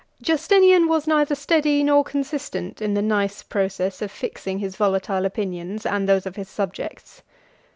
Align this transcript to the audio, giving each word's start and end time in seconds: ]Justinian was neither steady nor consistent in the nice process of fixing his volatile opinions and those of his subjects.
]Justinian 0.29 0.87
was 0.87 1.05
neither 1.05 1.35
steady 1.35 1.83
nor 1.83 2.03
consistent 2.03 2.81
in 2.81 2.95
the 2.95 3.03
nice 3.03 3.43
process 3.43 4.01
of 4.01 4.09
fixing 4.11 4.57
his 4.57 4.75
volatile 4.75 5.27
opinions 5.27 5.85
and 5.85 6.09
those 6.09 6.25
of 6.25 6.37
his 6.37 6.49
subjects. 6.49 7.21